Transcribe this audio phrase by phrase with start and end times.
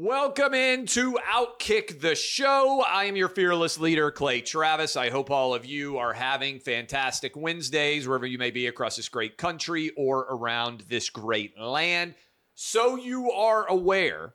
[0.00, 2.84] Welcome into Outkick the Show.
[2.88, 4.94] I am your fearless leader, Clay Travis.
[4.94, 9.08] I hope all of you are having fantastic Wednesdays wherever you may be across this
[9.08, 12.14] great country or around this great land.
[12.54, 14.34] So you are aware,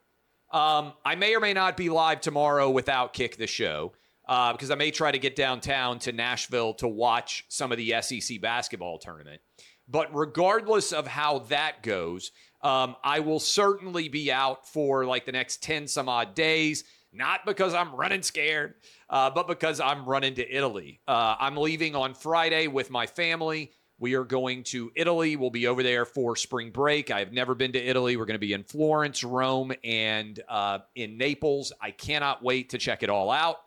[0.52, 3.94] um, I may or may not be live tomorrow with Outkick the Show
[4.28, 8.02] uh, because I may try to get downtown to Nashville to watch some of the
[8.02, 9.40] SEC basketball tournament.
[9.88, 12.32] But regardless of how that goes,
[12.64, 17.46] um, I will certainly be out for like the next 10 some odd days, not
[17.46, 18.76] because I'm running scared,
[19.10, 21.02] uh, but because I'm running to Italy.
[21.08, 23.72] Uh, I'm leaving on Friday with my family.
[24.00, 25.36] We are going to Italy.
[25.36, 27.12] We'll be over there for spring break.
[27.12, 28.18] I've never been to Italy.
[28.18, 31.74] We're going to be in Florence, Rome, and uh, in Naples.
[31.82, 33.58] I cannot wait to check it all out.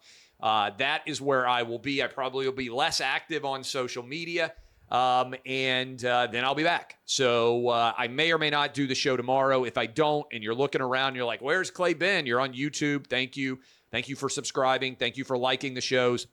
[0.40, 2.02] Uh, that is where I will be.
[2.02, 4.52] I probably will be less active on social media
[4.90, 6.98] um, and uh, then I'll be back.
[7.04, 9.64] So uh, I may or may not do the show tomorrow.
[9.64, 13.06] If I don't, and you're looking around, you're like, "Where's Clay been?" You're on YouTube.
[13.08, 13.58] Thank you,
[13.90, 14.96] thank you for subscribing.
[14.96, 16.26] Thank you for liking the shows.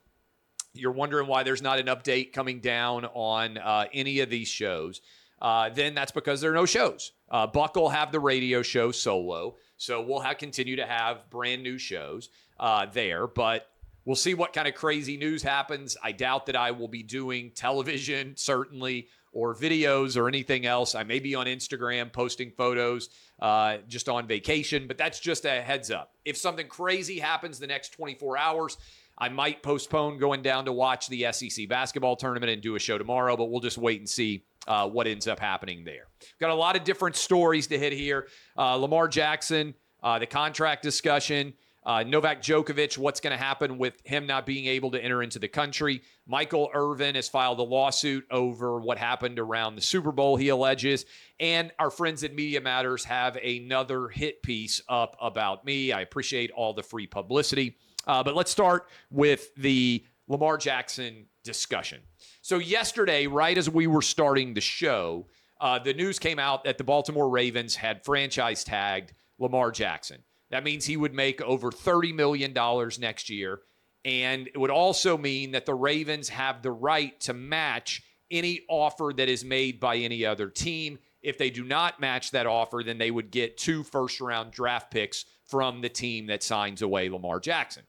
[0.72, 5.00] You're wondering why there's not an update coming down on uh, any of these shows.
[5.40, 7.12] Uh, then that's because there are no shows.
[7.30, 11.62] Uh, Buck will have the radio show solo, so we'll have, continue to have brand
[11.62, 13.26] new shows uh, there.
[13.26, 13.68] But
[14.04, 15.96] We'll see what kind of crazy news happens.
[16.02, 20.94] I doubt that I will be doing television, certainly, or videos or anything else.
[20.94, 23.08] I may be on Instagram posting photos
[23.40, 26.14] uh, just on vacation, but that's just a heads up.
[26.24, 28.76] If something crazy happens the next 24 hours,
[29.16, 32.98] I might postpone going down to watch the SEC basketball tournament and do a show
[32.98, 36.08] tomorrow, but we'll just wait and see uh, what ends up happening there.
[36.40, 38.28] Got a lot of different stories to hit here.
[38.56, 41.54] Uh, Lamar Jackson, uh, the contract discussion.
[41.86, 45.38] Uh, Novak Djokovic, what's going to happen with him not being able to enter into
[45.38, 46.02] the country?
[46.26, 51.04] Michael Irvin has filed a lawsuit over what happened around the Super Bowl, he alleges.
[51.40, 55.92] And our friends at Media Matters have another hit piece up about me.
[55.92, 57.76] I appreciate all the free publicity.
[58.06, 62.00] Uh, but let's start with the Lamar Jackson discussion.
[62.40, 65.26] So, yesterday, right as we were starting the show,
[65.60, 70.22] uh, the news came out that the Baltimore Ravens had franchise tagged Lamar Jackson.
[70.54, 72.52] That means he would make over $30 million
[73.00, 73.62] next year.
[74.04, 79.12] And it would also mean that the Ravens have the right to match any offer
[79.16, 81.00] that is made by any other team.
[81.22, 84.92] If they do not match that offer, then they would get two first round draft
[84.92, 87.82] picks from the team that signs away Lamar Jackson.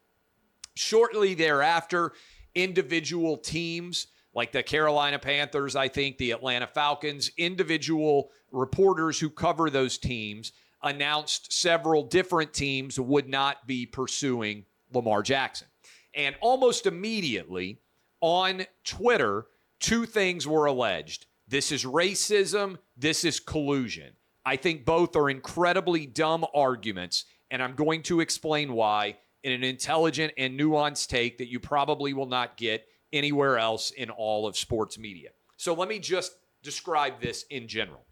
[0.73, 2.13] Shortly thereafter,
[2.55, 9.69] individual teams like the Carolina Panthers, I think, the Atlanta Falcons, individual reporters who cover
[9.69, 10.51] those teams
[10.85, 15.67] announced several different teams would not be pursuing Lamar Jackson.
[16.13, 17.79] And almost immediately
[18.21, 19.47] on Twitter,
[19.79, 24.13] two things were alleged this is racism, this is collusion.
[24.45, 29.63] I think both are incredibly dumb arguments, and I'm going to explain why in an
[29.63, 34.57] intelligent and nuanced take that you probably will not get anywhere else in all of
[34.57, 35.29] sports media.
[35.57, 38.03] So let me just describe this in general.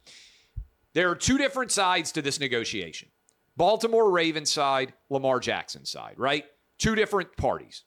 [0.93, 3.09] There are two different sides to this negotiation
[3.57, 6.45] Baltimore Ravens side, Lamar Jackson side, right?
[6.77, 7.83] Two different parties.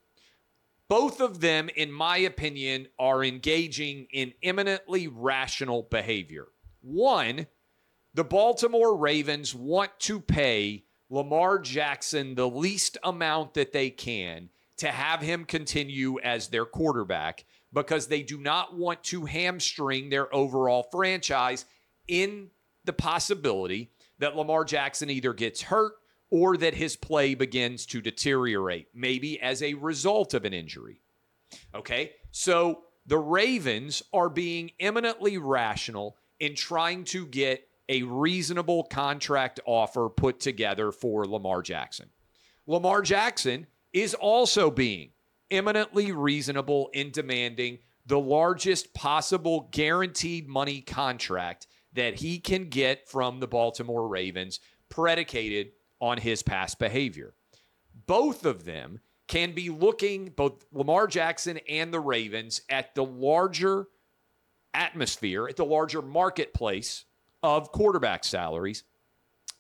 [0.89, 6.47] Both of them, in my opinion, are engaging in eminently rational behavior.
[6.81, 7.49] One,
[8.15, 14.89] the Baltimore Ravens want to pay Lamar Jackson the least amount that they can to
[14.89, 20.87] have him continue as their quarterback because they do not want to hamstring their overall
[20.93, 21.65] franchise
[22.07, 22.51] in
[22.87, 25.95] the possibility that Lamar Jackson either gets hurt
[26.31, 31.01] or that his play begins to deteriorate, maybe as a result of an injury.
[31.75, 39.61] Okay, so the Ravens are being eminently rational in trying to get a reasonable contract
[39.65, 42.11] offer put together for Lamar Jackson.
[42.67, 45.11] Lamar Jackson is also being
[45.51, 53.41] eminently reasonable in demanding the largest possible guaranteed money contract that he can get from
[53.41, 57.35] the Baltimore Ravens predicated on his past behavior.
[58.07, 63.89] Both of them can be looking, both Lamar Jackson and the Ravens, at the larger
[64.73, 67.05] atmosphere, at the larger marketplace
[67.43, 68.85] of quarterback salaries.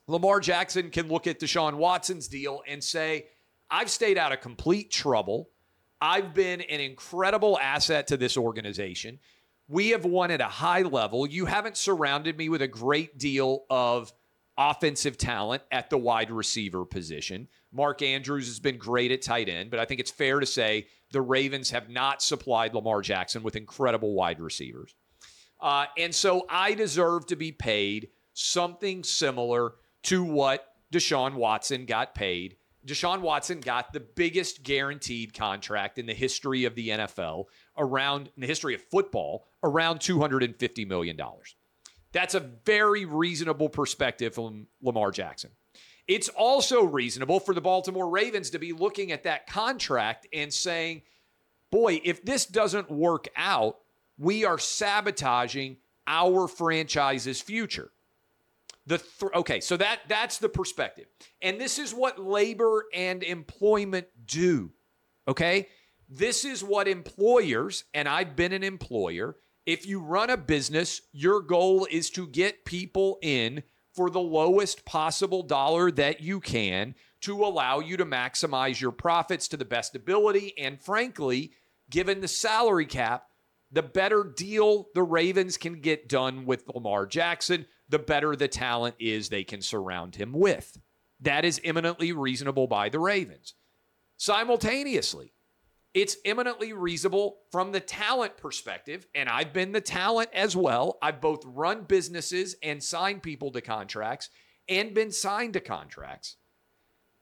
[0.06, 3.26] Lamar Jackson can look at Deshaun Watson's deal and say,
[3.70, 5.50] I've stayed out of complete trouble.
[6.00, 9.18] I've been an incredible asset to this organization.
[9.68, 11.26] We have won at a high level.
[11.26, 14.12] You haven't surrounded me with a great deal of
[14.58, 17.48] offensive talent at the wide receiver position.
[17.72, 20.86] Mark Andrews has been great at tight end, but I think it's fair to say
[21.10, 24.94] the Ravens have not supplied Lamar Jackson with incredible wide receivers.
[25.60, 29.74] Uh, and so I deserve to be paid something similar
[30.04, 32.56] to what Deshaun Watson got paid.
[32.86, 37.46] Deshaun Watson got the biggest guaranteed contract in the history of the NFL,
[37.78, 41.18] around in the history of football, around $250 million.
[42.12, 45.50] That's a very reasonable perspective from Lamar Jackson.
[46.08, 51.02] It's also reasonable for the Baltimore Ravens to be looking at that contract and saying,
[51.70, 53.78] boy, if this doesn't work out,
[54.18, 57.90] we are sabotaging our franchise's future.
[58.86, 61.06] The th- okay, so that that's the perspective.
[61.42, 64.70] And this is what labor and employment do.
[65.26, 65.68] Okay?
[66.08, 71.40] This is what employers, and I've been an employer, if you run a business, your
[71.40, 77.44] goal is to get people in for the lowest possible dollar that you can to
[77.44, 80.56] allow you to maximize your profits to the best ability.
[80.58, 81.52] And frankly,
[81.90, 83.26] given the salary cap,
[83.72, 88.94] the better deal the Ravens can get done with Lamar Jackson, the better the talent
[89.00, 90.78] is they can surround him with.
[91.20, 93.54] That is eminently reasonable by the Ravens.
[94.18, 95.32] Simultaneously,
[95.96, 99.06] it's eminently reasonable from the talent perspective.
[99.14, 100.98] And I've been the talent as well.
[101.00, 104.28] I've both run businesses and signed people to contracts
[104.68, 106.36] and been signed to contracts.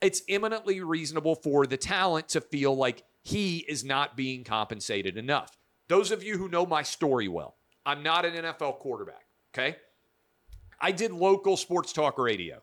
[0.00, 5.56] It's eminently reasonable for the talent to feel like he is not being compensated enough.
[5.86, 7.54] Those of you who know my story well,
[7.86, 9.24] I'm not an NFL quarterback,
[9.54, 9.76] okay?
[10.80, 12.60] I did local sports talk radio.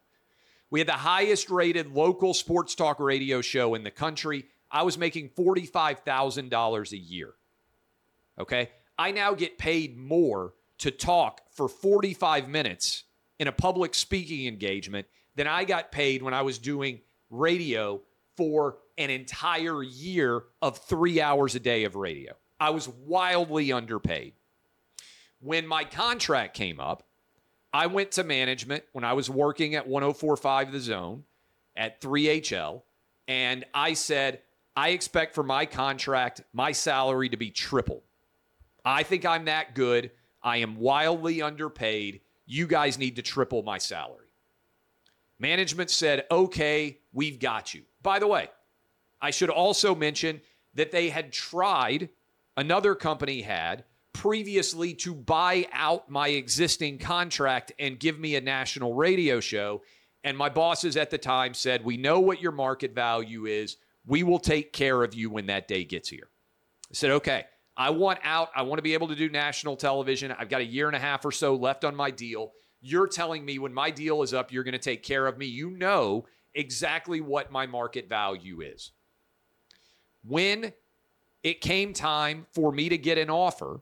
[0.72, 4.44] We had the highest rated local sports talk radio show in the country.
[4.72, 7.34] I was making $45,000 a year.
[8.40, 8.70] Okay.
[8.98, 13.04] I now get paid more to talk for 45 minutes
[13.40, 18.02] in a public speaking engagement than I got paid when I was doing radio
[18.38, 22.34] for an entire year of three hours a day of radio.
[22.60, 24.34] I was wildly underpaid.
[25.40, 27.04] When my contract came up,
[27.74, 31.24] I went to management when I was working at 1045 The Zone
[31.76, 32.84] at 3HL,
[33.28, 34.42] and I said,
[34.76, 38.04] I expect for my contract, my salary to be triple.
[38.86, 40.12] I think I'm that good.
[40.42, 42.22] I am wildly underpaid.
[42.46, 44.28] You guys need to triple my salary.
[45.40, 47.84] Management said, okay, we've got you.
[48.02, 48.50] By the way,
[49.22, 50.42] I should also mention
[50.74, 52.10] that they had tried,
[52.58, 53.84] another company had
[54.14, 59.82] previously to buy out my existing contract and give me a national radio show.
[60.24, 63.78] And my bosses at the time said, We know what your market value is.
[64.06, 66.30] We will take care of you when that day gets here.
[66.90, 67.46] I said, okay,
[67.78, 68.50] I want out.
[68.56, 70.34] I want to be able to do national television.
[70.38, 72.52] I've got a year and a half or so left on my deal.
[72.82, 75.46] You're telling me when my deal is up, you're going to take care of me.
[75.46, 78.92] You know exactly what my market value is.
[80.24, 80.74] When
[81.44, 83.82] it came time for me to get an offer,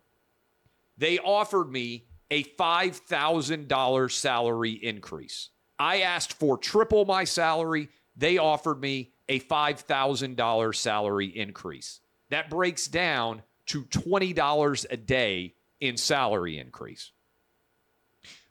[0.98, 5.50] they offered me a $5,000 salary increase.
[5.80, 7.90] I asked for triple my salary.
[8.16, 12.02] They offered me a $5,000 salary increase.
[12.30, 17.12] That breaks down to $20 a day in salary increase.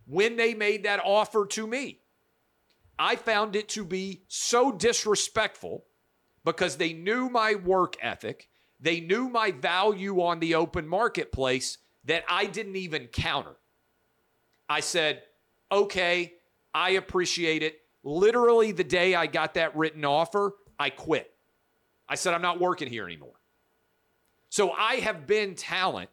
[0.07, 2.01] When they made that offer to me,
[2.99, 5.85] I found it to be so disrespectful
[6.45, 8.49] because they knew my work ethic,
[8.81, 13.57] they knew my value on the open marketplace that I didn't even counter.
[14.69, 15.23] I said,
[15.71, 16.35] okay,
[16.73, 17.81] I appreciate it.
[18.03, 21.33] Literally, the day I got that written offer, I quit.
[22.08, 23.35] I said, I'm not working here anymore.
[24.49, 26.11] So I have been talent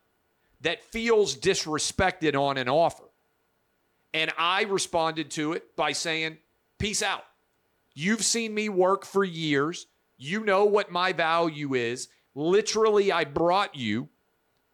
[0.62, 3.04] that feels disrespected on an offer.
[4.14, 6.38] And I responded to it by saying,
[6.78, 7.24] Peace out.
[7.94, 9.88] You've seen me work for years.
[10.18, 12.10] You know what my value is.
[12.34, 14.10] Literally, I brought you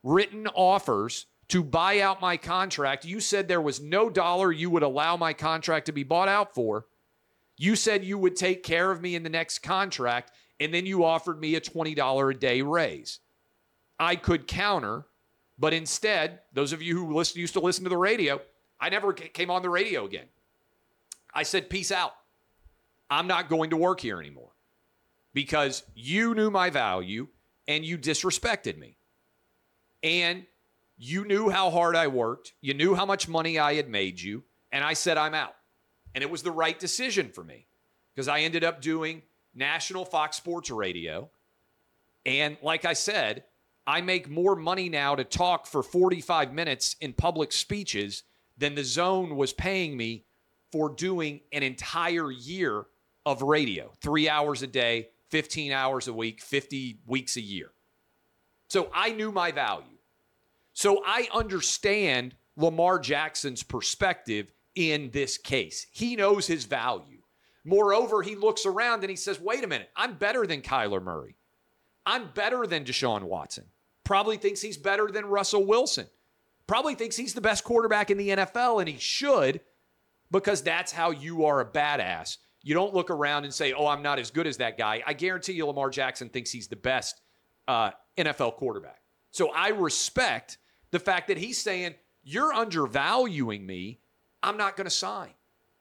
[0.04, 3.06] written offers to buy out my contract.
[3.06, 6.56] You said there was no dollar you would allow my contract to be bought out
[6.56, 6.86] for.
[7.62, 11.06] You said you would take care of me in the next contract, and then you
[11.06, 13.20] offered me a $20 a day raise.
[14.00, 15.06] I could counter,
[15.60, 18.42] but instead, those of you who listen, used to listen to the radio,
[18.80, 20.26] I never came on the radio again.
[21.36, 22.16] I said, Peace out.
[23.12, 24.54] I'm not going to work here anymore
[25.32, 27.28] because you knew my value
[27.68, 28.98] and you disrespected me.
[30.02, 30.48] And
[30.98, 32.54] you knew how hard I worked.
[32.60, 34.46] You knew how much money I had made you.
[34.72, 35.54] And I said, I'm out.
[36.14, 37.68] And it was the right decision for me
[38.14, 39.22] because I ended up doing
[39.54, 41.30] national Fox Sports Radio.
[42.26, 43.44] And like I said,
[43.88, 48.24] I make more money now to talk for 45 minutes in public speeches
[48.58, 50.26] than the zone was paying me
[50.72, 52.86] for doing an entire year
[53.26, 57.72] of radio three hours a day, 15 hours a week, 50 weeks a year.
[58.68, 59.98] So I knew my value.
[60.74, 65.88] So I understand Lamar Jackson's perspective in this case.
[65.92, 67.20] He knows his value.
[67.64, 71.38] Moreover, he looks around and he says, wait a minute, I'm better than Kyler Murray.
[72.06, 73.66] I'm better than Deshaun Watson.
[74.04, 76.08] Probably thinks he's better than Russell Wilson.
[76.66, 79.62] Probably thinks he's the best quarterback in the NFL, and he should
[80.32, 82.38] because that's how you are a badass.
[82.64, 85.04] You don't look around and say, oh, I'm not as good as that guy.
[85.06, 87.22] I guarantee you, Lamar Jackson thinks he's the best
[87.68, 89.02] uh, NFL quarterback.
[89.32, 90.58] So I respect
[90.92, 94.01] the fact that he's saying, you're undervaluing me.
[94.44, 95.32] I'm not going to sign.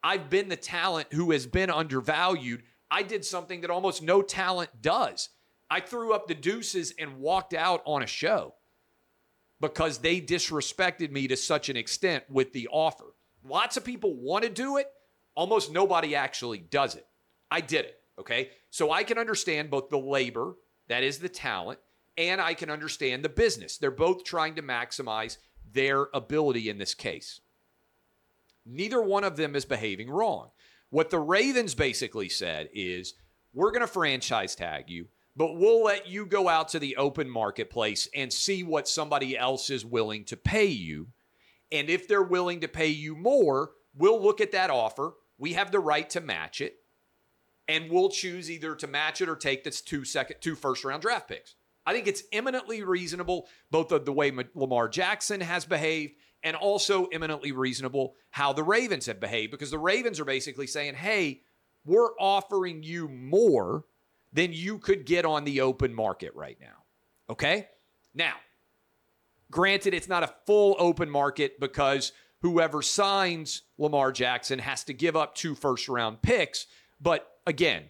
[0.03, 2.63] I've been the talent who has been undervalued.
[2.91, 5.29] I did something that almost no talent does.
[5.71, 8.55] I threw up the deuces and walked out on a show
[9.61, 13.15] because they disrespected me to such an extent with the offer.
[13.45, 14.89] Lots of people want to do it,
[15.35, 17.07] almost nobody actually does it.
[17.51, 18.51] I did it, okay?
[18.71, 20.55] So I can understand both the labor,
[20.89, 21.79] that is the talent,
[22.17, 23.79] and I can understand the business.
[23.79, 25.39] They're both trying to maximize
[25.73, 27.41] their ability in this case.
[28.67, 30.51] Neither one of them is behaving wrong.
[30.91, 33.15] What the Ravens basically said is
[33.53, 37.29] we're going to franchise tag you, but we'll let you go out to the open
[37.29, 41.09] marketplace and see what somebody else is willing to pay you.
[41.73, 45.15] And if they're willing to pay you more, we'll look at that offer.
[45.39, 46.77] We have the right to match it.
[47.69, 51.03] And we'll choose either to match it or take this two second two first round
[51.03, 51.55] draft picks.
[51.87, 57.07] I think it's eminently reasonable, both of the way Lamar Jackson has behaved and also
[57.07, 61.43] eminently reasonable how the Ravens have behaved because the Ravens are basically saying, hey,
[61.85, 63.85] we're offering you more
[64.33, 66.85] than you could get on the open market right now.
[67.29, 67.69] Okay?
[68.15, 68.35] Now,
[69.51, 75.17] granted, it's not a full open market because whoever signs Lamar Jackson has to give
[75.17, 76.67] up two first round picks.
[77.01, 77.85] But again,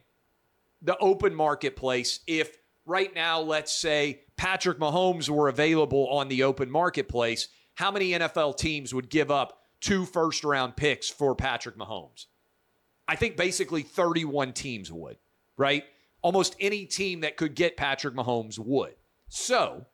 [0.83, 6.71] the open marketplace, if right now, let's say Patrick Mahomes were available on the open
[6.71, 7.49] marketplace,
[7.81, 12.27] how many NFL teams would give up two first round picks for Patrick Mahomes?
[13.09, 15.17] I think basically 31 teams would,
[15.57, 15.85] right?
[16.21, 18.97] Almost any team that could get Patrick Mahomes would.
[19.31, 19.87] So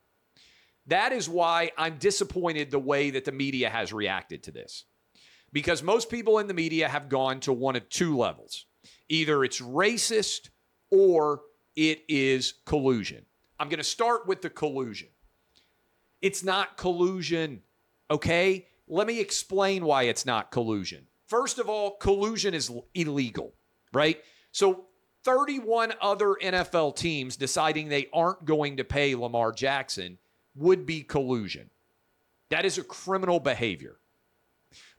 [0.88, 4.85] that is why I'm disappointed the way that the media has reacted to this.
[5.52, 8.66] Because most people in the media have gone to one of two levels
[9.09, 10.50] either it's racist
[10.90, 11.43] or
[11.76, 13.25] it is collusion.
[13.61, 15.09] I'm going to start with the collusion.
[16.21, 17.62] It's not collusion,
[18.10, 18.66] okay?
[18.88, 21.06] Let me explain why it's not collusion.
[21.26, 23.54] First of all, collusion is illegal,
[23.92, 24.20] right?
[24.52, 24.86] So
[25.25, 30.18] 31 other NFL teams deciding they aren't going to pay Lamar Jackson
[30.54, 31.70] would be collusion.
[32.50, 33.96] That is a criminal behavior.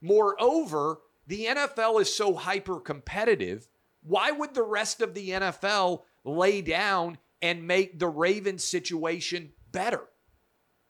[0.01, 3.69] Moreover, the NFL is so hyper competitive.
[4.03, 10.01] Why would the rest of the NFL lay down and make the Ravens situation better?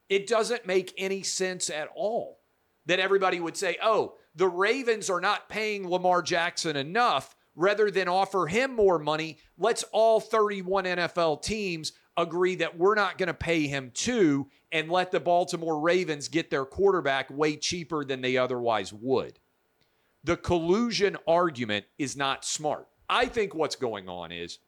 [0.10, 2.40] It doesn't make any sense at all
[2.86, 8.08] that everybody would say, oh, the Ravens are not paying Lamar Jackson enough rather than
[8.08, 13.34] offer him more money, let's all 31 NFL teams agree that we're not going to
[13.34, 18.38] pay him too and let the Baltimore Ravens get their quarterback way cheaper than they
[18.38, 19.40] otherwise would.
[20.24, 22.88] The collusion argument is not smart.
[23.10, 24.60] I think what's going on is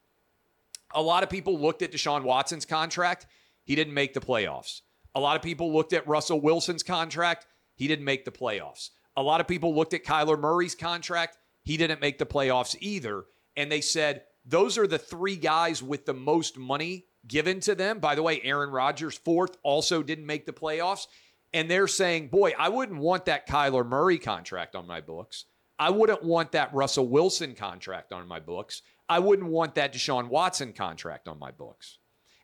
[0.94, 3.26] a lot of people looked at Deshaun Watson's contract.
[3.64, 4.80] He didn't make the playoffs.
[5.14, 7.46] A lot of people looked at Russell Wilson's contract.
[7.74, 8.90] He didn't make the playoffs.
[9.16, 11.38] A lot of people looked at Kyler Murray's contract.
[11.62, 13.24] He didn't make the playoffs either.
[13.56, 17.98] And they said, those are the three guys with the most money given to them.
[17.98, 21.06] By the way, Aaron Rodgers, fourth, also didn't make the playoffs.
[21.52, 25.46] And they're saying, boy, I wouldn't want that Kyler Murray contract on my books.
[25.78, 28.82] I wouldn't want that Russell Wilson contract on my books.
[29.08, 31.98] I wouldn't want that Deshaun Watson contract on my books.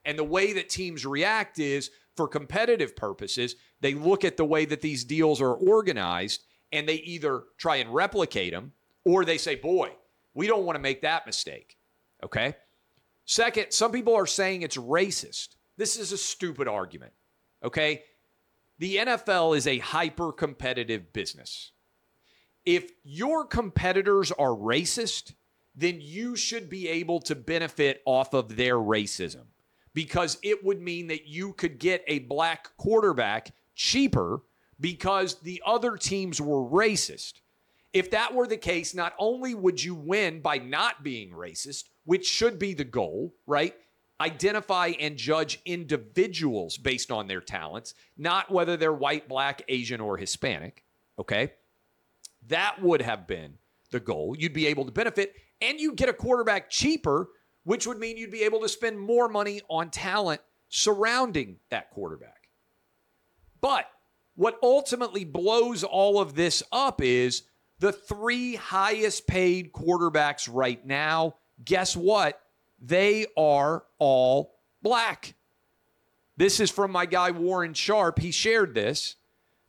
[0.05, 4.65] And the way that teams react is for competitive purposes, they look at the way
[4.65, 8.73] that these deals are organized and they either try and replicate them
[9.05, 9.93] or they say, boy,
[10.35, 11.77] we don't want to make that mistake.
[12.25, 12.57] Okay.
[13.25, 15.57] Second, some people are saying it's racist.
[15.77, 17.13] This is a stupid argument.
[17.65, 18.03] Okay.
[18.79, 21.73] The NFL is a hyper competitive business.
[22.65, 25.35] If your competitors are racist,
[25.75, 29.45] then you should be able to benefit off of their racism
[29.97, 34.43] because it would mean that you could get a black quarterback cheaper
[34.79, 37.41] because the other teams were racist.
[37.95, 42.27] If that were the case, not only would you win by not being racist, which
[42.27, 43.75] should be the goal, right?
[44.21, 50.19] Identify and judge individuals based on their talents, not whether they're white, black, Asian, or
[50.19, 50.85] Hispanic.
[51.19, 51.55] Okay.
[52.49, 53.55] That would have been
[53.93, 54.37] the goal.
[54.39, 57.29] You'd be able to benefit and you'd get a quarterback cheaper,
[57.67, 62.49] which would mean you'd be able to spend more money on talent surrounding that quarterback.
[63.61, 63.91] But
[64.37, 67.43] what ultimately blows all of this up is
[67.79, 72.41] The three highest paid quarterbacks right now, guess what?
[72.81, 75.35] They are all black.
[76.39, 78.19] This is from my guy Warren Sharp.
[78.19, 79.17] He shared this.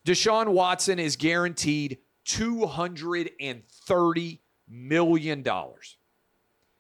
[0.06, 4.39] Deshaun Watson is guaranteed $230
[4.70, 5.44] million.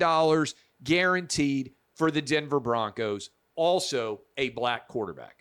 [0.84, 5.37] guaranteed for the Denver Broncos, also a black quarterback.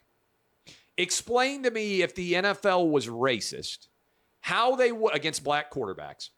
[0.98, 3.88] Explain to me if the NFL was racist,
[4.42, 6.30] how they would, against black quarterbacks,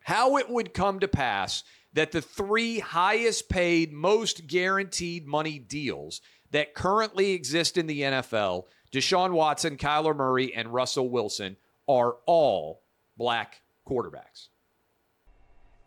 [0.00, 1.64] how it would come to pass
[1.94, 8.64] that the three highest paid, most guaranteed money deals that currently exist in the NFL
[8.92, 11.56] Deshaun Watson, Kyler Murray, and Russell Wilson
[11.88, 12.82] are all
[13.16, 14.48] black quarterbacks.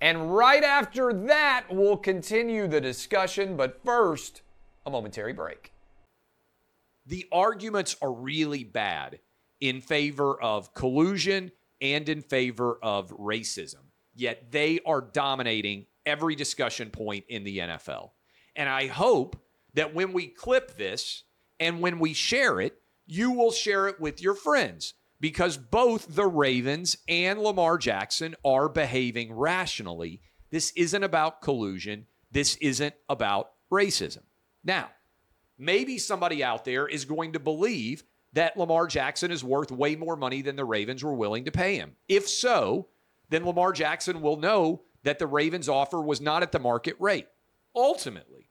[0.01, 3.55] And right after that, we'll continue the discussion.
[3.55, 4.41] But first,
[4.85, 5.71] a momentary break.
[7.05, 9.19] The arguments are really bad
[9.61, 16.89] in favor of collusion and in favor of racism, yet they are dominating every discussion
[16.89, 18.11] point in the NFL.
[18.55, 19.37] And I hope
[19.73, 21.23] that when we clip this
[21.59, 26.27] and when we share it, you will share it with your friends because both the
[26.27, 30.21] Ravens and Lamar Jackson are behaving rationally.
[30.51, 32.07] This isn't about collusion.
[32.31, 34.23] This isn't about racism.
[34.63, 34.89] Now,
[35.57, 40.15] maybe somebody out there is going to believe that Lamar Jackson is worth way more
[40.15, 41.95] money than the Ravens were willing to pay him.
[42.07, 42.87] If so,
[43.29, 47.27] then Lamar Jackson will know that the Ravens offer was not at the market rate.
[47.75, 48.49] Ultimately,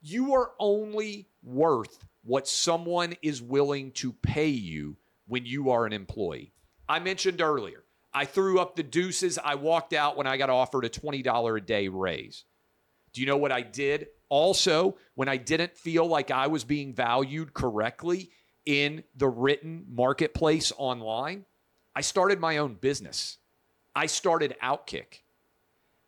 [0.00, 4.96] you are only worth what someone is willing to pay you
[5.26, 6.52] when you are an employee.
[6.88, 9.38] I mentioned earlier, I threw up the deuces.
[9.42, 12.44] I walked out when I got offered a $20 a day raise.
[13.12, 14.08] Do you know what I did?
[14.28, 18.30] Also, when I didn't feel like I was being valued correctly
[18.66, 21.46] in the written marketplace online,
[21.94, 23.38] I started my own business.
[23.94, 25.22] I started Outkick.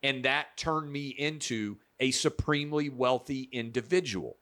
[0.02, 4.38] And that turned me into a supremely wealthy individual.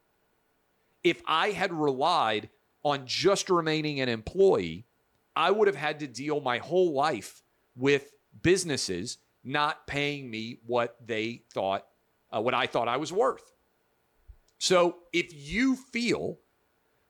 [1.02, 2.50] If I had relied
[2.84, 4.86] on just remaining an employee,
[5.34, 7.42] I would have had to deal my whole life
[7.76, 8.12] with
[8.42, 11.86] businesses not paying me what they thought,
[12.30, 13.52] uh, what I thought I was worth.
[14.58, 16.38] So if you feel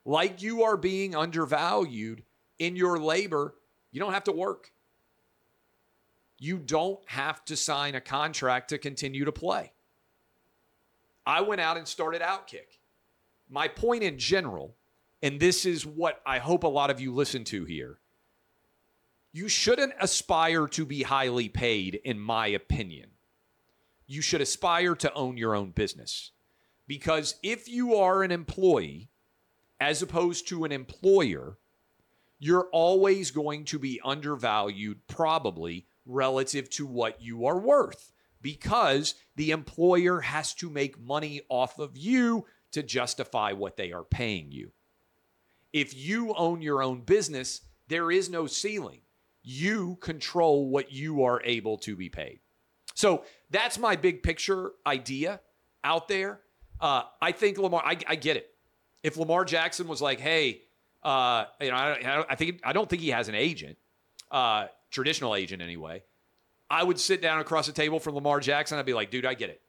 [0.04, 2.22] like you are being undervalued
[2.58, 3.54] in your labor,
[3.90, 4.72] you don't have to work.
[6.38, 9.72] You don't have to sign a contract to continue to play.
[11.26, 12.78] I went out and started Outkick.
[13.50, 14.76] My point in general
[15.22, 17.98] and this is what I hope a lot of you listen to here.
[19.32, 23.10] You shouldn't aspire to be highly paid, in my opinion.
[24.06, 26.32] You should aspire to own your own business.
[26.88, 29.10] Because if you are an employee,
[29.78, 31.58] as opposed to an employer,
[32.40, 39.50] you're always going to be undervalued, probably relative to what you are worth, because the
[39.50, 44.72] employer has to make money off of you to justify what they are paying you.
[45.72, 49.02] If you own your own business, there is no ceiling.
[49.42, 52.40] You control what you are able to be paid.
[52.94, 55.40] So that's my big picture idea
[55.84, 56.40] out there.
[56.80, 58.50] Uh, I think Lamar, I, I, get it.
[59.02, 60.62] If Lamar Jackson was like, hey,
[61.02, 63.76] uh, you know, I, I, think I don't think he has an agent,
[64.30, 66.02] uh, traditional agent anyway.
[66.70, 68.78] I would sit down across the table from Lamar Jackson.
[68.78, 69.60] I'd be like, dude, I get it.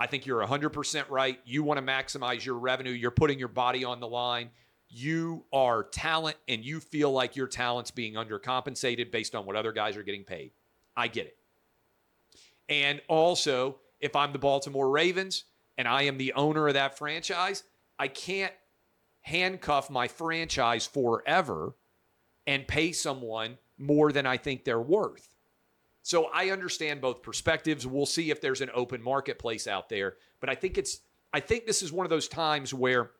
[0.00, 1.40] I think you're 100% right.
[1.44, 2.92] You want to maximize your revenue.
[2.92, 4.50] You're putting your body on the line
[4.90, 9.72] you are talent and you feel like your talent's being undercompensated based on what other
[9.72, 10.52] guys are getting paid.
[10.96, 11.36] I get it.
[12.68, 15.44] And also, if I'm the Baltimore Ravens
[15.78, 17.62] and I am the owner of that franchise,
[17.98, 18.52] I can't
[19.20, 21.74] handcuff my franchise forever
[22.46, 25.28] and pay someone more than I think they're worth.
[26.02, 27.86] So I understand both perspectives.
[27.86, 31.00] We'll see if there's an open marketplace out there, but I think it's
[31.32, 33.10] I think this is one of those times where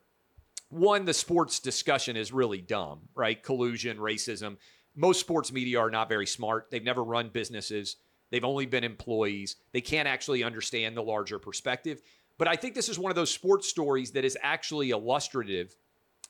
[0.71, 3.43] one, the sports discussion is really dumb, right?
[3.43, 4.57] Collusion, racism.
[4.97, 6.71] Most sports media are not very smart.
[6.71, 7.97] They've never run businesses,
[8.31, 9.57] they've only been employees.
[9.73, 12.01] They can't actually understand the larger perspective.
[12.39, 15.75] But I think this is one of those sports stories that is actually illustrative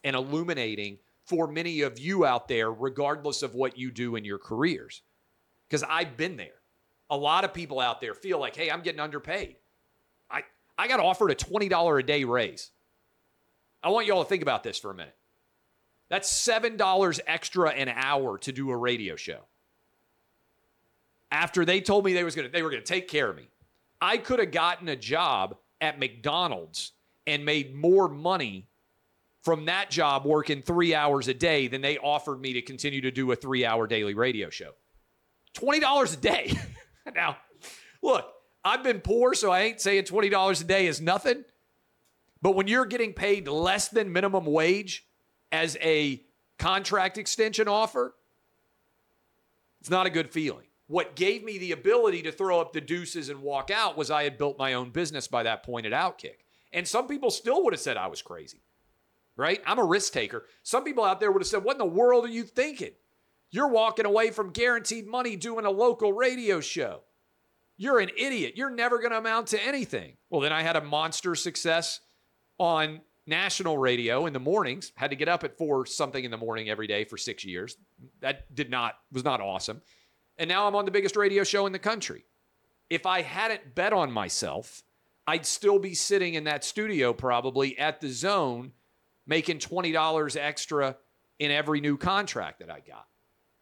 [0.03, 4.39] and illuminating for many of you out there, regardless of what you do in your
[4.39, 5.03] careers.
[5.69, 6.49] Because I've been there.
[7.11, 9.57] A lot of people out there feel like, hey, I'm getting underpaid.
[10.31, 10.43] I,
[10.79, 12.71] I got offered a $20 a day raise.
[13.83, 15.15] I want you all to think about this for a minute.
[16.09, 19.41] That's $7 extra an hour to do a radio show.
[21.31, 23.51] After they told me they was gonna they were gonna take care of me.
[24.01, 26.93] I could have gotten a job at McDonald's
[27.27, 28.67] and made more money
[29.43, 33.11] from that job working three hours a day than they offered me to continue to
[33.11, 34.73] do a three hour daily radio show.
[35.55, 36.53] $20 a day.
[37.15, 37.37] now,
[38.03, 38.27] look,
[38.65, 41.45] I've been poor, so I ain't saying $20 a day is nothing.
[42.43, 45.07] But when you're getting paid less than minimum wage
[45.51, 46.23] as a
[46.59, 48.15] contract extension offer,
[49.81, 50.68] it's not a good feeling.
[50.89, 54.25] What gave me the ability to throw up the deuces and walk out was I
[54.25, 56.45] had built my own business by that point at Outkick.
[56.73, 58.63] And some people still would have said I was crazy,
[59.37, 59.61] right?
[59.67, 60.47] I'm a risk taker.
[60.63, 62.93] Some people out there would have said, What in the world are you thinking?
[63.51, 67.03] You're walking away from guaranteed money doing a local radio show.
[67.77, 68.55] You're an idiot.
[68.57, 70.17] You're never going to amount to anything.
[70.31, 72.01] Well, then I had a monster success
[72.59, 74.93] on national radio in the mornings.
[74.97, 77.77] Had to get up at four something in the morning every day for six years.
[78.21, 79.81] That did not was not awesome.
[80.39, 82.25] And now I'm on the biggest radio show in the country.
[82.91, 84.83] If I hadn't bet on myself,
[85.27, 88.73] I'd still be sitting in that studio probably at the zone
[89.27, 90.97] making $20 extra
[91.39, 93.07] in every new contract that I got.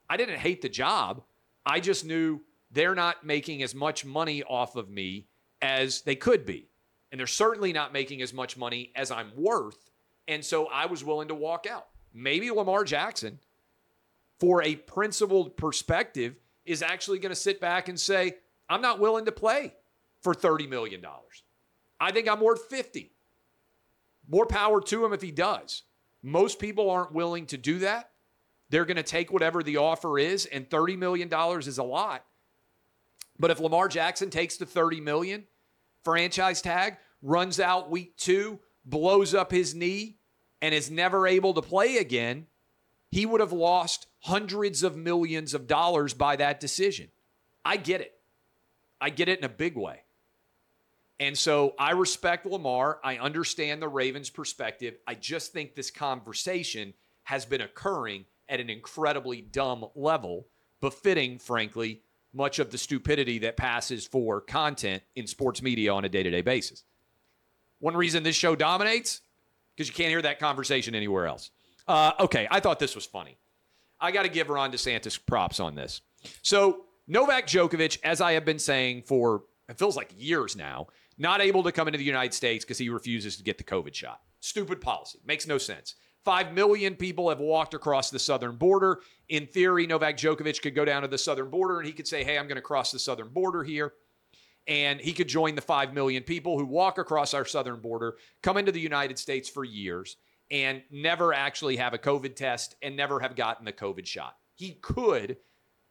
[0.08, 1.22] I didn't hate the job.
[1.64, 5.26] I just knew they're not making as much money off of me
[5.60, 6.68] as they could be
[7.10, 9.90] and they're certainly not making as much money as I'm worth.
[10.28, 11.86] And so I was willing to walk out.
[12.12, 13.38] Maybe Lamar Jackson,
[14.40, 18.36] for a principled perspective, is actually going to sit back and say,
[18.68, 19.74] I'm not willing to play
[20.20, 21.04] for $30 million.
[22.00, 23.12] I think I'm worth 50.
[24.28, 25.84] More power to him if he does.
[26.22, 28.10] Most people aren't willing to do that.
[28.68, 32.24] They're going to take whatever the offer is, and $30 million is a lot.
[33.38, 35.44] But if Lamar Jackson takes the 30 million,
[36.02, 40.18] franchise tag, runs out week two, blows up his knee,
[40.60, 42.46] and is never able to play again,
[43.16, 47.08] he would have lost hundreds of millions of dollars by that decision.
[47.64, 48.12] I get it.
[49.00, 50.02] I get it in a big way.
[51.18, 53.00] And so I respect Lamar.
[53.02, 54.98] I understand the Ravens' perspective.
[55.06, 60.48] I just think this conversation has been occurring at an incredibly dumb level,
[60.82, 62.02] befitting, frankly,
[62.34, 66.30] much of the stupidity that passes for content in sports media on a day to
[66.30, 66.84] day basis.
[67.78, 69.22] One reason this show dominates
[69.74, 71.50] because you can't hear that conversation anywhere else.
[71.86, 73.36] Uh, okay, I thought this was funny.
[74.00, 76.00] I got to give Ron DeSantis props on this.
[76.42, 81.40] So, Novak Djokovic, as I have been saying for it feels like years now, not
[81.40, 84.20] able to come into the United States because he refuses to get the COVID shot.
[84.40, 85.18] Stupid policy.
[85.24, 85.94] Makes no sense.
[86.24, 89.00] Five million people have walked across the southern border.
[89.28, 92.24] In theory, Novak Djokovic could go down to the southern border and he could say,
[92.24, 93.94] Hey, I'm going to cross the southern border here.
[94.66, 98.56] And he could join the 5 million people who walk across our southern border, come
[98.56, 100.16] into the United States for years,
[100.50, 104.36] and never actually have a COVID test and never have gotten the COVID shot.
[104.54, 105.38] He could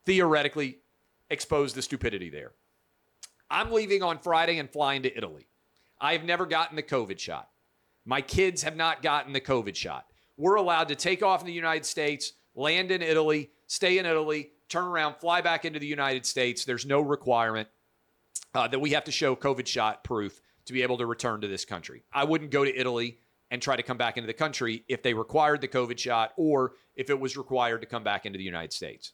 [0.05, 0.79] theoretically
[1.29, 2.53] expose the stupidity there.
[3.49, 5.47] I'm leaving on Friday and flying to Italy.
[5.99, 7.49] I have never gotten the COVID shot.
[8.05, 10.05] My kids have not gotten the COVID shot
[10.37, 14.51] we're allowed to take off in the United States, land in Italy, stay in Italy,
[14.69, 16.65] turn around, fly back into the United States.
[16.65, 17.67] There's no requirement
[18.53, 21.47] uh, that we have to show COVID shot proof to be able to return to
[21.47, 22.03] this country.
[22.11, 23.19] I wouldn't go to Italy
[23.51, 26.73] and try to come back into the country if they required the COVID shot or
[26.95, 29.13] if it was required to come back into the United States.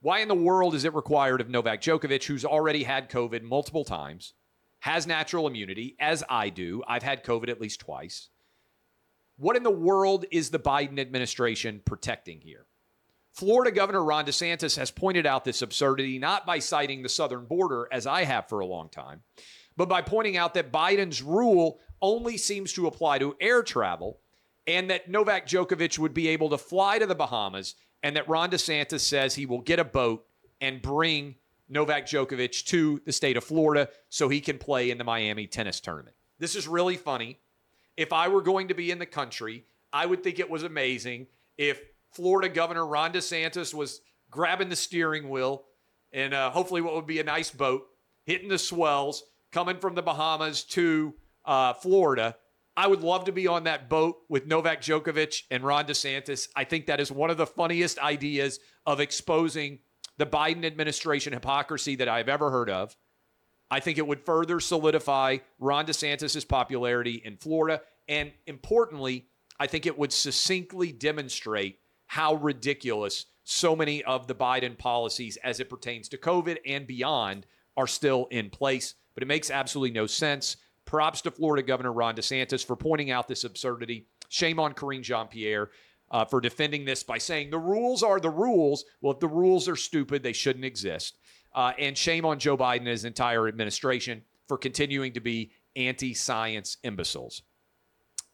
[0.00, 3.84] Why in the world is it required of Novak Djokovic, who's already had COVID multiple
[3.84, 4.34] times,
[4.80, 6.82] has natural immunity, as I do?
[6.86, 8.28] I've had COVID at least twice.
[9.36, 12.66] What in the world is the Biden administration protecting here?
[13.32, 17.88] Florida Governor Ron DeSantis has pointed out this absurdity not by citing the southern border,
[17.90, 19.22] as I have for a long time,
[19.76, 24.20] but by pointing out that Biden's rule only seems to apply to air travel
[24.66, 28.50] and that Novak Djokovic would be able to fly to the Bahamas, and that Ron
[28.50, 30.26] DeSantis says he will get a boat
[30.60, 31.36] and bring
[31.68, 35.80] Novak Djokovic to the state of Florida so he can play in the Miami tennis
[35.80, 36.14] tournament.
[36.38, 37.40] This is really funny.
[37.96, 41.26] If I were going to be in the country, I would think it was amazing
[41.56, 41.80] if
[42.12, 45.64] Florida Governor Ron DeSantis was grabbing the steering wheel
[46.12, 47.86] and uh, hopefully what would be a nice boat
[48.24, 51.14] hitting the swells coming from the Bahamas to
[51.44, 52.36] uh, Florida.
[52.76, 56.48] I would love to be on that boat with Novak Djokovic and Ron DeSantis.
[56.56, 59.78] I think that is one of the funniest ideas of exposing
[60.18, 62.96] the Biden administration hypocrisy that I've ever heard of.
[63.70, 67.80] I think it would further solidify Ron DeSantis' popularity in Florida.
[68.08, 69.26] And importantly,
[69.58, 75.60] I think it would succinctly demonstrate how ridiculous so many of the Biden policies as
[75.60, 78.94] it pertains to COVID and beyond are still in place.
[79.14, 80.56] But it makes absolutely no sense.
[80.84, 84.06] Props to Florida Governor Ron DeSantis for pointing out this absurdity.
[84.28, 85.70] Shame on Karine Jean Pierre
[86.10, 88.84] uh, for defending this by saying the rules are the rules.
[89.00, 91.18] Well, if the rules are stupid, they shouldn't exist.
[91.54, 96.14] Uh, and shame on Joe Biden and his entire administration for continuing to be anti
[96.14, 97.42] science imbeciles.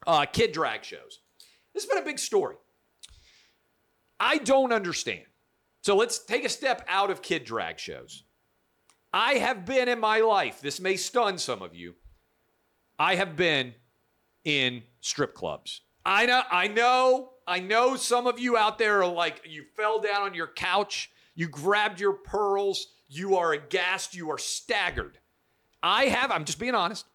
[0.07, 1.21] Uh, kid drag shows.
[1.75, 2.57] This has been a big story.
[4.19, 5.25] I don't understand.
[5.83, 8.25] So let's take a step out of kid drag shows.
[9.13, 11.95] I have been in my life, this may stun some of you.
[13.01, 13.73] I have been
[14.45, 15.81] in strip clubs.
[16.05, 20.01] I know, I know, I know some of you out there are like, you fell
[20.01, 25.17] down on your couch, you grabbed your pearls, you are aghast, you are staggered.
[25.83, 27.07] I have, I'm just being honest,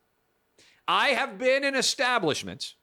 [0.87, 2.73] I have been in establishments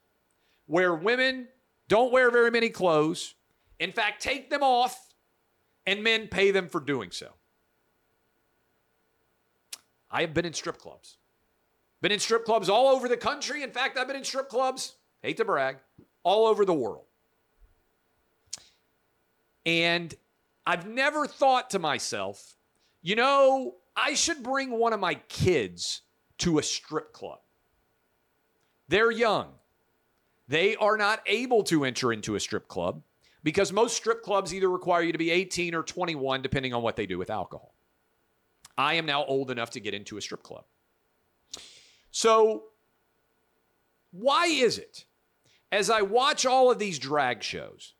[0.67, 1.49] where women
[1.89, 3.35] don't wear very many clothes,
[3.81, 5.13] in fact, take them off,
[5.85, 7.33] and men pay them for doing so.
[10.09, 11.17] I have been in strip clubs.
[12.03, 13.63] Been in strip clubs all over the country.
[13.63, 15.77] In fact, I've been in strip clubs, hate to brag,
[16.23, 17.05] all over the world.
[19.65, 20.13] And
[20.67, 22.57] I've never thought to myself,
[23.01, 26.01] you know, I should bring one of my kids
[26.39, 27.39] to a strip club.
[28.89, 29.53] They're young.
[30.49, 33.01] They are not able to enter into a strip club
[33.43, 36.97] because most strip clubs either require you to be 18 or 21, depending on what
[36.97, 37.73] they do with alcohol.
[38.77, 40.65] I am now old enough to get into a strip club.
[42.13, 42.65] So,
[44.11, 45.05] why is it,
[45.71, 47.95] as I watch all of these drag shows,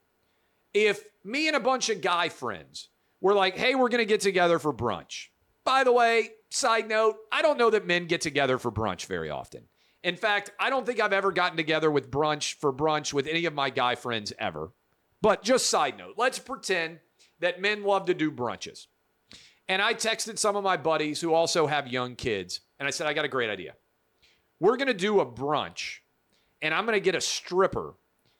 [0.71, 2.89] if me and a bunch of guy friends
[3.21, 5.29] were like, hey, we're going to get together for brunch.
[5.65, 9.31] By the way, side note, I don't know that men get together for brunch very
[9.31, 9.63] often.
[10.03, 13.45] In fact, I don't think I've ever gotten together with brunch for brunch with any
[13.45, 14.73] of my guy friends ever.
[15.21, 16.99] But just side note, let's pretend
[17.39, 18.85] that men love to do brunches.
[19.67, 23.07] And I texted some of my buddies who also have young kids, and I said,
[23.07, 23.73] I got a great idea.
[24.59, 25.97] We're going to do a brunch,
[26.61, 27.95] and I'm going to get a stripper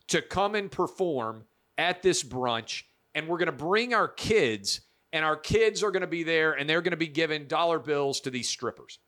[0.07, 1.45] to come and perform
[1.77, 2.83] at this brunch,
[3.15, 6.53] and we're going to bring our kids, and our kids are going to be there,
[6.53, 8.99] and they're going to be giving dollar bills to these strippers.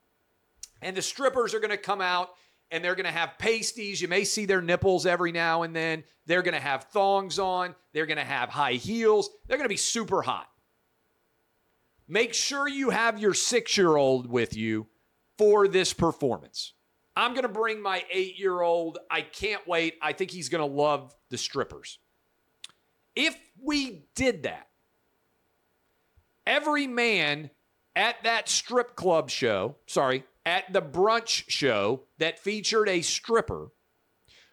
[0.81, 2.29] And the strippers are going to come out
[2.71, 4.01] and they're going to have pasties.
[4.01, 6.03] You may see their nipples every now and then.
[6.25, 7.75] They're going to have thongs on.
[7.93, 9.29] They're going to have high heels.
[9.47, 10.47] They're going to be super hot.
[12.07, 14.87] Make sure you have your six year old with you
[15.37, 16.73] for this performance.
[17.15, 18.97] I'm going to bring my eight year old.
[19.09, 19.95] I can't wait.
[20.01, 21.99] I think he's going to love the strippers.
[23.15, 24.67] If we did that,
[26.45, 27.49] every man
[27.95, 33.69] at that strip club show, sorry, at the brunch show that featured a stripper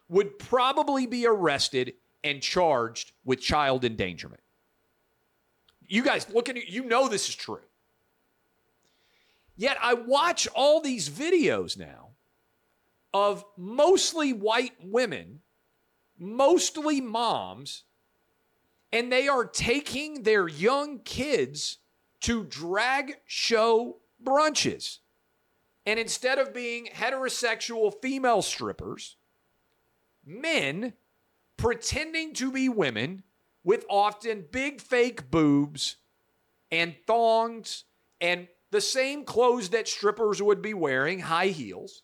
[0.08, 4.40] would probably be arrested and charged with child endangerment.
[5.86, 7.60] You guys look at you know this is true.
[9.56, 12.11] Yet I watch all these videos now
[13.14, 15.40] of mostly white women,
[16.18, 17.84] mostly moms,
[18.92, 21.78] and they are taking their young kids
[22.20, 24.98] to drag show brunches.
[25.84, 29.16] And instead of being heterosexual female strippers,
[30.24, 30.92] men
[31.56, 33.24] pretending to be women
[33.64, 35.96] with often big fake boobs
[36.70, 37.84] and thongs
[38.20, 42.02] and the same clothes that strippers would be wearing, high heels.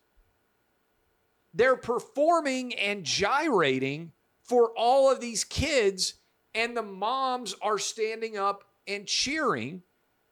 [1.58, 4.12] They're performing and gyrating
[4.44, 6.14] for all of these kids,
[6.54, 9.82] and the moms are standing up and cheering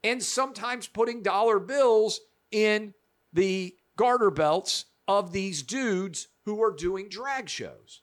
[0.04, 2.20] and sometimes putting dollar bills
[2.52, 2.94] in
[3.32, 8.02] the garter belts of these dudes who are doing drag shows.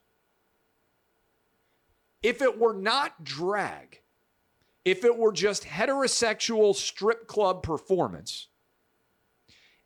[2.22, 4.02] If it were not drag,
[4.84, 8.50] if it were just heterosexual strip club performance,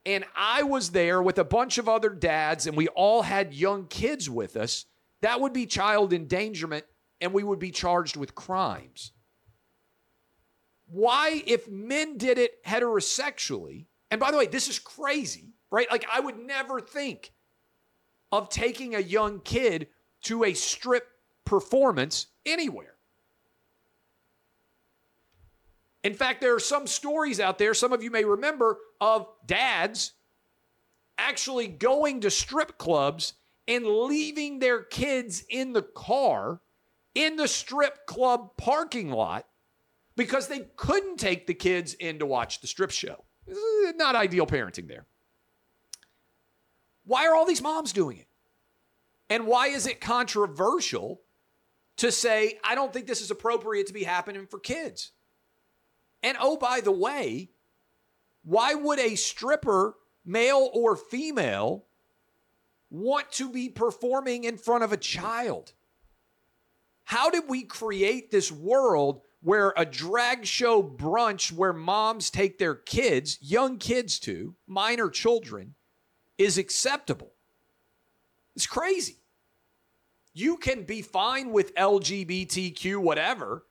[0.07, 3.87] and I was there with a bunch of other dads and we all had young
[3.87, 4.85] kids with us,
[5.21, 6.85] that would be child endangerment
[7.19, 9.11] and we would be charged with crimes.
[10.89, 15.91] Why, if men did it heterosexually, and by the way, this is crazy, right?
[15.91, 17.33] Like, I would never think
[18.31, 19.89] of taking a young kid
[20.23, 21.05] to a strip
[21.43, 22.96] performance anywhere.
[26.07, 30.13] In fact, there are some stories out there, some of you may remember, of dads
[31.17, 33.33] actually going to strip clubs
[33.67, 36.61] and leaving their kids in the car
[37.13, 39.47] in the strip club parking lot
[40.15, 43.25] because they couldn't take the kids in to watch the strip show.
[43.97, 45.07] Not ideal parenting there.
[47.03, 48.27] Why are all these moms doing it?
[49.29, 51.19] And why is it controversial
[51.97, 55.11] to say, I don't think this is appropriate to be happening for kids?
[56.23, 57.49] And oh, by the way,
[58.43, 61.85] why would a stripper, male or female,
[62.89, 65.73] want to be performing in front of a child?
[67.03, 72.75] How did we create this world where a drag show brunch where moms take their
[72.75, 75.75] kids, young kids to, minor children,
[76.37, 77.33] is acceptable?
[78.55, 79.19] It's crazy.
[80.33, 83.65] You can be fine with LGBTQ, whatever,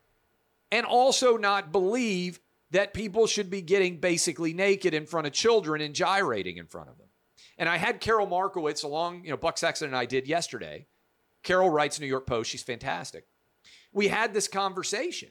[0.71, 5.81] and also not believe that people should be getting basically naked in front of children
[5.81, 7.07] and gyrating in front of them.
[7.59, 10.87] And I had Carol Markowitz along, you know, Buck Sexton and I did yesterday.
[11.43, 12.51] Carol writes New York Post.
[12.51, 13.27] She's fantastic.
[13.93, 15.31] We had this conversation.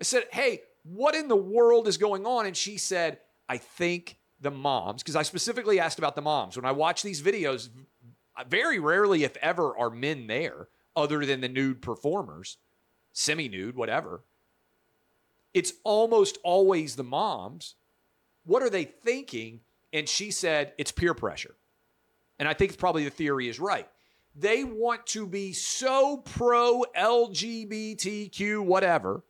[0.00, 2.46] I said, Hey, what in the world is going on?
[2.46, 3.18] And she said,
[3.48, 6.56] I think the moms, because I specifically asked about the moms.
[6.56, 7.68] When I watch these videos,
[8.48, 12.56] very rarely, if ever, are men there other than the nude performers,
[13.18, 14.22] semi nude, whatever.
[15.52, 17.74] It's almost always the moms.
[18.44, 19.60] What are they thinking?
[19.92, 21.56] And she said, it's peer pressure.
[22.38, 23.88] And I think probably the theory is right.
[24.36, 29.24] They want to be so pro LGBTQ, whatever,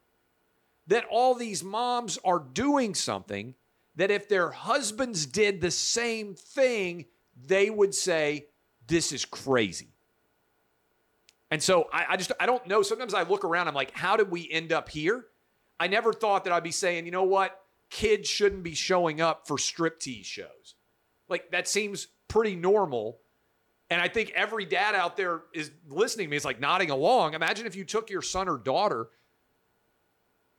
[0.86, 3.54] that all these moms are doing something
[3.96, 7.06] that if their husbands did the same thing,
[7.46, 8.48] they would say,
[8.86, 9.94] This is crazy.
[11.50, 12.82] And so I, I, just, I don't know.
[12.82, 15.26] Sometimes I look around, I'm like, How did we end up here?
[15.80, 17.60] I never thought that I'd be saying, you know what?
[17.90, 20.74] Kids shouldn't be showing up for striptease shows.
[21.28, 23.20] Like, that seems pretty normal
[23.90, 27.34] and I think every dad out there is listening to me, is like nodding along.
[27.34, 29.08] Imagine if you took your son or daughter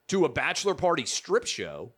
[0.08, 1.94] to a bachelor party strip show,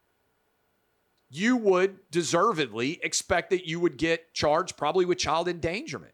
[1.30, 6.14] you would deservedly expect that you would get charged probably with child endangerment.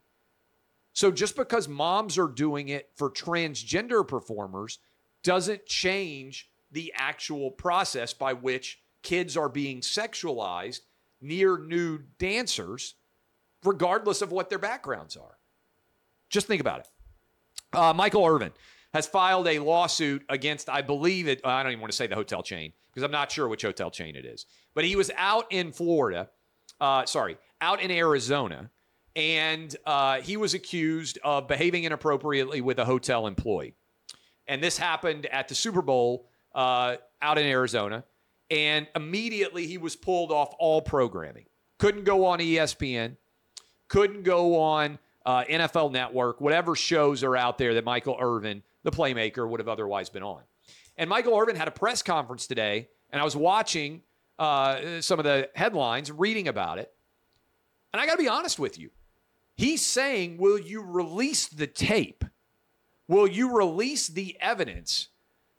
[0.97, 4.79] So just because moms are doing it for transgender performers
[5.21, 10.79] doesn't change the actual process by which kids are being sexualized
[11.21, 12.95] near nude dancers
[13.63, 15.38] regardless of what their backgrounds are.
[16.31, 16.88] Just think about it.
[17.73, 18.51] Uh, Michael Irvin
[18.91, 22.15] has filed a lawsuit against, I believe it, I don't even want to say the
[22.15, 24.47] hotel chain because I'm not sure which hotel chain it is.
[24.73, 26.31] But he was out in Florida,
[26.81, 28.71] uh, sorry, out in Arizona,
[29.17, 33.73] and uh, he was accused of behaving inappropriately with a hotel employee.
[34.47, 38.06] And this happened at the Super Bowl uh, out in Arizona.
[38.49, 41.47] And immediately he was pulled off all programming.
[41.80, 43.17] Couldn't go on ESPN
[43.88, 48.91] couldn't go on uh, NFL Network, whatever shows are out there that Michael Irvin, the
[48.91, 50.41] playmaker, would have otherwise been on.
[50.97, 54.01] And Michael Irvin had a press conference today, and I was watching
[54.39, 56.91] uh, some of the headlines, reading about it.
[57.93, 58.89] And I got to be honest with you.
[59.58, 62.24] He's saying, Will you release the tape?
[63.10, 65.10] Will you release the evidence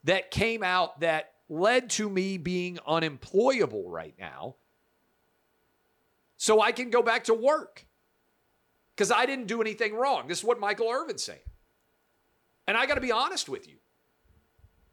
[0.05, 4.57] that came out that led to me being unemployable right now
[6.37, 7.85] so I can go back to work?
[8.99, 10.27] because I didn't do anything wrong.
[10.27, 11.39] This is what Michael Irvin's saying.
[12.67, 13.77] And I got to be honest with you.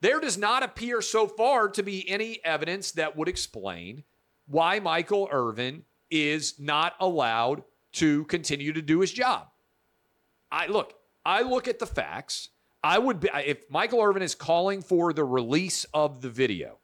[0.01, 4.03] There does not appear so far to be any evidence that would explain
[4.45, 7.63] why Michael Irvin is not allowed
[7.95, 9.47] to continue to do his job.
[10.51, 10.93] I look,
[11.25, 12.49] I look at the facts.
[12.83, 16.77] I would be if Michael Irvin is calling for the release of the video.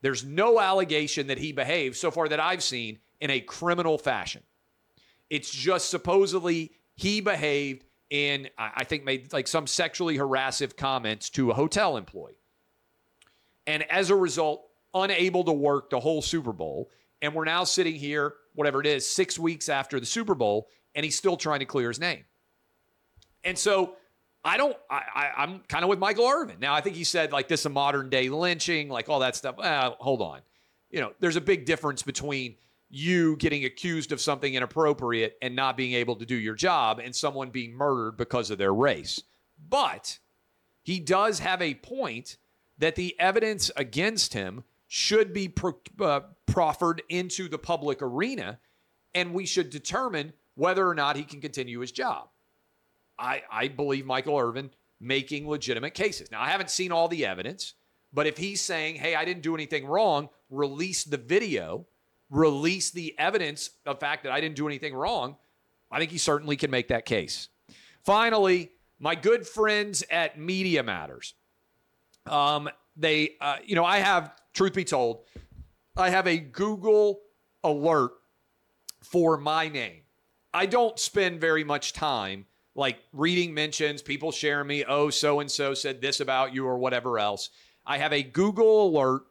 [0.00, 4.42] There's no allegation that he behaved so far that I've seen in a criminal fashion.
[5.28, 11.50] It's just supposedly he behaved in, I think, made like some sexually harassive comments to
[11.50, 12.38] a hotel employee.
[13.66, 14.64] And as a result,
[14.94, 16.90] unable to work the whole Super Bowl.
[17.20, 21.04] And we're now sitting here, whatever it is, six weeks after the Super Bowl, and
[21.04, 22.24] he's still trying to clear his name.
[23.44, 23.94] And so
[24.44, 26.56] I don't, I, I, am kind of with Michael Irvin.
[26.58, 29.56] Now, I think he said like this a modern day lynching, like all that stuff.
[29.58, 30.40] Well, hold on.
[30.90, 32.56] You know, there's a big difference between
[32.90, 37.14] you getting accused of something inappropriate and not being able to do your job and
[37.14, 39.22] someone being murdered because of their race.
[39.68, 40.18] But
[40.82, 42.38] he does have a point
[42.78, 48.58] that the evidence against him should be pro- uh, proffered into the public arena
[49.14, 52.28] and we should determine whether or not he can continue his job.
[53.18, 54.70] I, I believe Michael Irvin
[55.00, 56.30] making legitimate cases.
[56.30, 57.74] Now, I haven't seen all the evidence,
[58.12, 61.86] but if he's saying, hey, I didn't do anything wrong, release the video
[62.30, 65.36] release the evidence of fact that I didn't do anything wrong,
[65.90, 67.48] I think he certainly can make that case.
[68.04, 71.34] Finally, my good friends at Media Matters.
[72.26, 75.22] Um, they, uh, you know, I have, truth be told,
[75.96, 77.20] I have a Google
[77.64, 78.10] alert
[79.02, 80.02] for my name.
[80.52, 82.44] I don't spend very much time
[82.74, 86.78] like reading mentions, people sharing me, oh, so and so said this about you or
[86.78, 87.50] whatever else.
[87.86, 89.22] I have a Google alert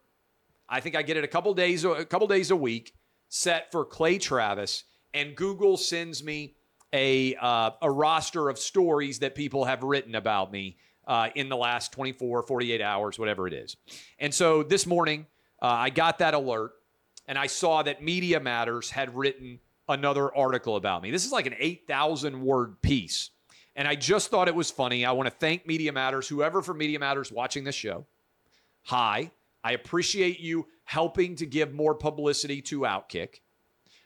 [0.69, 2.93] I think I get it a couple days a couple days a week
[3.29, 6.55] set for Clay Travis, and Google sends me
[6.93, 11.57] a uh, a roster of stories that people have written about me uh, in the
[11.57, 13.77] last 24, 48 hours, whatever it is.
[14.19, 15.25] And so this morning,
[15.61, 16.73] uh, I got that alert,
[17.27, 21.11] and I saw that Media Matters had written another article about me.
[21.11, 23.31] This is like an 8,000 word piece.
[23.75, 25.05] And I just thought it was funny.
[25.05, 28.05] I want to thank Media Matters, whoever from Media Matters watching this show.
[28.85, 29.31] Hi.
[29.63, 33.41] I appreciate you helping to give more publicity to Outkick.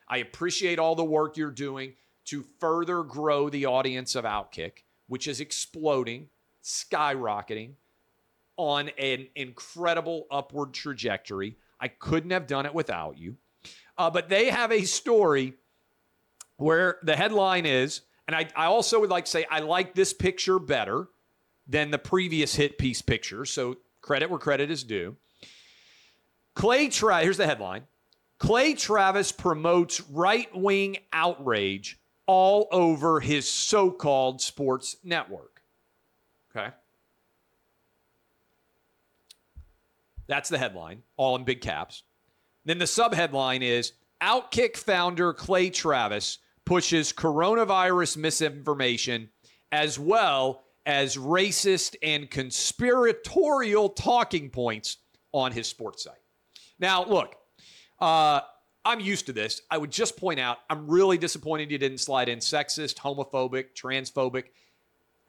[0.08, 1.94] I appreciate all the work you're doing
[2.26, 6.28] to further grow the audience of Outkick, which is exploding,
[6.62, 7.72] skyrocketing
[8.56, 11.56] on an incredible upward trajectory.
[11.80, 13.36] I couldn't have done it without you.
[13.98, 15.54] Uh, but they have a story
[16.56, 20.12] where the headline is, and I, I also would like to say I like this
[20.12, 21.08] picture better
[21.66, 23.44] than the previous hit piece picture.
[23.44, 25.16] So credit where credit is due.
[26.54, 27.84] Clay Travis, here's the headline
[28.38, 35.51] Clay Travis promotes right wing outrage all over his so called sports network.
[36.54, 36.68] Okay.
[40.26, 42.04] That's the headline, all in big caps.
[42.64, 43.92] Then the subheadline is
[44.22, 49.30] Outkick founder Clay Travis pushes coronavirus misinformation
[49.72, 54.98] as well as racist and conspiratorial talking points
[55.32, 56.14] on his sports site.
[56.78, 57.34] Now, look,
[58.00, 58.40] uh,
[58.84, 59.62] I'm used to this.
[59.70, 64.44] I would just point out I'm really disappointed you didn't slide in sexist, homophobic, transphobic.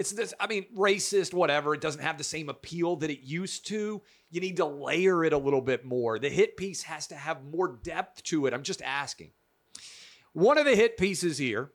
[0.03, 1.73] It's this, I mean, racist, whatever.
[1.73, 4.01] It doesn't have the same appeal that it used to.
[4.31, 6.19] You need to layer it a little bit more.
[6.19, 8.53] The hit piece has to have more depth to it.
[8.53, 9.31] I'm just asking.
[10.33, 11.71] One of the hit pieces here,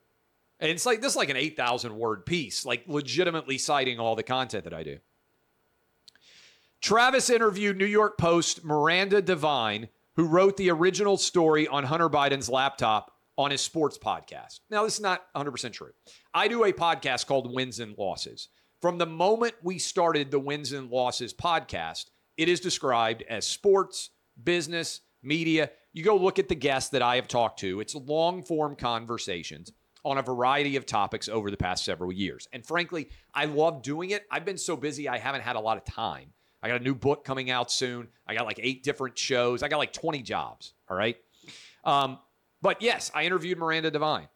[0.60, 4.22] and it's like this is like an 8,000 word piece, like legitimately citing all the
[4.22, 4.98] content that I do.
[6.82, 12.50] Travis interviewed New York Post Miranda Devine, who wrote the original story on Hunter Biden's
[12.50, 14.60] laptop on his sports podcast.
[14.68, 15.92] Now, this is not 100% true.
[16.34, 18.48] I do a podcast called Wins and Losses.
[18.82, 24.10] From the moment we started the Wins and Losses podcast, it is described as sports,
[24.44, 25.70] business, media.
[25.92, 29.72] You go look at the guests that I have talked to, it's long form conversations
[30.04, 32.46] on a variety of topics over the past several years.
[32.52, 34.26] And frankly, I love doing it.
[34.30, 36.32] I've been so busy, I haven't had a lot of time
[36.62, 38.08] I got a new book coming out soon.
[38.26, 39.62] I got like eight different shows.
[39.62, 40.74] I got like 20 jobs.
[40.88, 41.16] All right.
[41.84, 42.18] Um,
[42.62, 44.28] but yes, I interviewed Miranda Devine.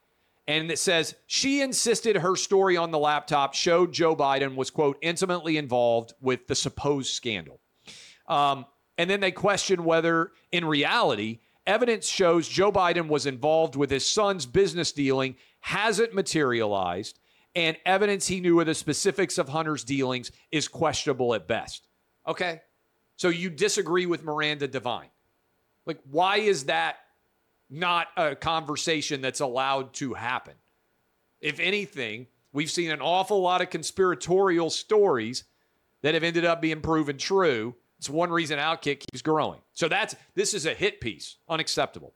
[0.49, 4.99] And it says she insisted her story on the laptop showed Joe Biden was, quote,
[5.01, 7.61] intimately involved with the supposed scandal.
[8.27, 8.67] Um,
[8.99, 14.07] and then they question whether, in reality, evidence shows Joe Biden was involved with his
[14.07, 17.21] son's business dealing hasn't materialized,
[17.55, 21.87] and evidence he knew of the specifics of Hunter's dealings is questionable at best.
[22.27, 22.61] Okay.
[23.17, 25.11] So you disagree with Miranda Devine.
[25.87, 26.97] Like, why is that
[27.73, 30.55] not a conversation that's allowed to happen?
[31.41, 35.45] If anything, we've seen an awful lot of conspiratorial stories
[36.03, 37.75] that have ended up being proven true.
[37.99, 39.61] It's one reason Outkick keeps growing.
[39.73, 41.37] So that's this is a hit piece.
[41.49, 42.15] Unacceptable.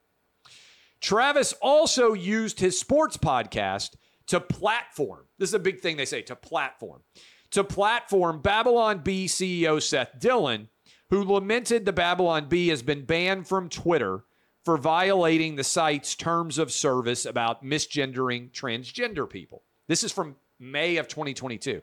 [1.00, 3.96] Travis also used his sports podcast
[4.26, 5.24] to platform.
[5.38, 7.02] This is a big thing they say to platform
[7.50, 10.68] to platform Babylon Bee CEO Seth Dillon,
[11.10, 14.24] who lamented the Babylon Bee has been banned from Twitter
[14.66, 19.62] for violating the site's terms of service about misgendering transgender people.
[19.86, 21.80] This is from May of 2022.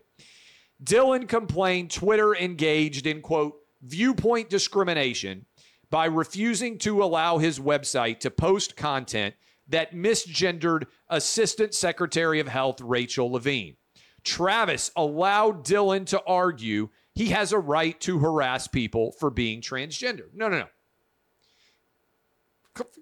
[0.84, 5.46] Dillon complained Twitter engaged in, quote, viewpoint discrimination
[5.90, 9.34] by refusing to allow his website to post content
[9.70, 13.78] that misgendered Assistant Secretary of Health Rachel Levine.
[14.26, 20.26] Travis allowed Dillon to argue he has a right to harass people for being transgender.
[20.34, 20.68] No, no, no.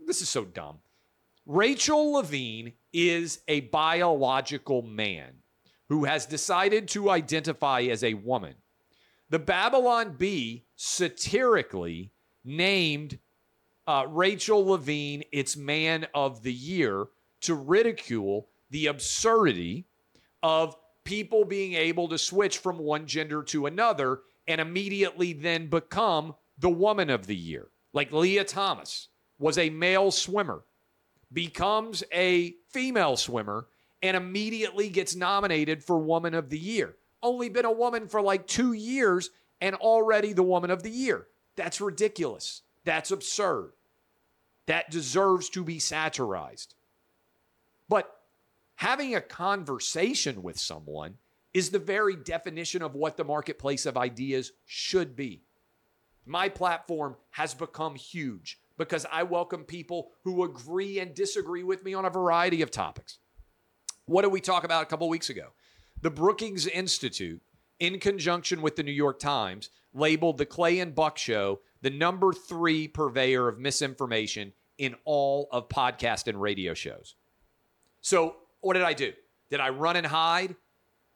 [0.06, 0.80] This is so dumb.
[1.46, 5.36] Rachel Levine is a biological man
[5.88, 8.56] who has decided to identify as a woman.
[9.30, 12.12] The Babylon Bee satirically
[12.44, 13.20] named
[13.88, 17.08] uh, Rachel Levine its Man of the Year
[17.42, 19.86] to ridicule the absurdity
[20.44, 26.36] of people being able to switch from one gender to another and immediately then become
[26.58, 27.68] the Woman of the Year.
[27.94, 29.10] Like Lia Thomas
[29.42, 30.62] was a male swimmer,
[31.34, 33.66] becomes a female swimmer,
[34.04, 36.96] and immediately gets nominated for Woman of the Year.
[37.24, 41.28] Only been a woman for like two years and already the Woman of the Year.
[41.56, 42.62] That's ridiculous.
[42.86, 43.72] That's absurd.
[44.68, 46.76] That deserves to be satirized.
[47.90, 48.16] But
[48.76, 51.18] having a conversation with someone
[51.54, 55.42] is the very definition of what the marketplace of ideas should be.
[56.26, 61.94] My platform has become huge because I welcome people who agree and disagree with me
[61.94, 63.20] on a variety of topics.
[64.06, 65.50] What did we talk about a couple weeks ago?
[66.02, 67.42] The Brookings Institute,
[67.80, 72.34] in conjunction with the New York Times, labeled the Clay and Buck Show the number
[72.34, 77.16] three purveyor of misinformation in all of podcast and radio shows.
[78.02, 79.14] So, what did I do?
[79.52, 80.56] Did I run and hide?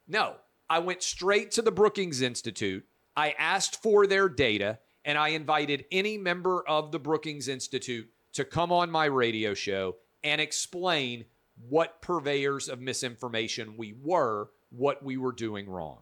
[0.07, 0.35] No.
[0.69, 2.85] I went straight to the Brookings Institute.
[3.15, 8.43] I asked for their data and I invited any member of the Brookings Institute to
[8.43, 11.25] come on my radio show and explain
[11.69, 15.99] what purveyors of misinformation we were, what we were doing wrong.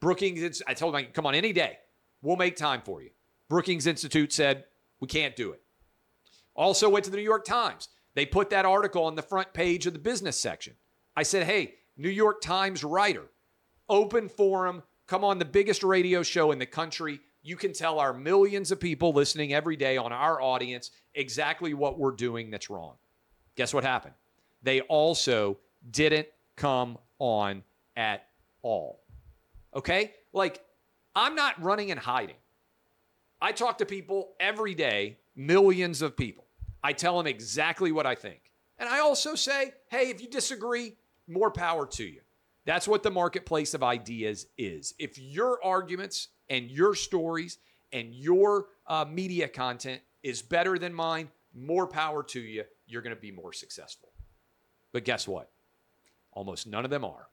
[0.00, 1.78] Brookings, I told them, come on any day.
[2.20, 3.10] We'll make time for you.
[3.48, 4.64] Brookings Institute said,
[5.00, 5.62] we can't do it.
[6.54, 7.88] Also went to the New York Times.
[8.14, 10.74] They put that article on the front page of the business section.
[11.16, 13.30] I said, hey, New York Times writer,
[13.88, 17.20] open forum, come on the biggest radio show in the country.
[17.42, 21.98] You can tell our millions of people listening every day on our audience exactly what
[21.98, 22.94] we're doing that's wrong.
[23.56, 24.14] Guess what happened?
[24.62, 25.58] They also
[25.90, 27.64] didn't come on
[27.96, 28.28] at
[28.62, 29.02] all.
[29.74, 30.12] Okay?
[30.32, 30.64] Like,
[31.16, 32.36] I'm not running and hiding.
[33.40, 36.44] I talk to people every day, millions of people.
[36.84, 38.40] I tell them exactly what I think.
[38.78, 40.96] And I also say, hey, if you disagree,
[41.28, 42.20] more power to you.
[42.64, 44.94] That's what the marketplace of ideas is.
[44.98, 47.58] If your arguments and your stories
[47.92, 52.64] and your uh, media content is better than mine, more power to you.
[52.86, 54.12] You're going to be more successful.
[54.92, 55.50] But guess what?
[56.32, 57.28] Almost none of them are.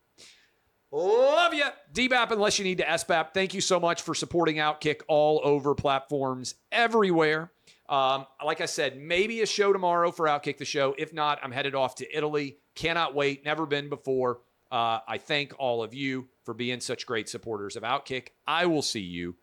[0.91, 1.65] Love you.
[1.93, 3.33] DBAP, unless you need to SBAP.
[3.33, 7.51] Thank you so much for supporting Outkick all over platforms everywhere.
[7.87, 10.95] Um, like I said, maybe a show tomorrow for Outkick the Show.
[10.97, 12.57] If not, I'm headed off to Italy.
[12.75, 13.45] Cannot wait.
[13.45, 14.39] Never been before.
[14.71, 18.29] Uh, I thank all of you for being such great supporters of Outkick.
[18.45, 19.35] I will see you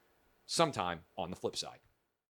[0.46, 1.80] sometime on the flip side.